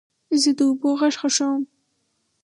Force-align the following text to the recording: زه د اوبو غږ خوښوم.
زه 0.41 0.51
د 0.57 0.59
اوبو 0.67 0.89
غږ 0.99 1.13
خوښوم. 1.21 1.61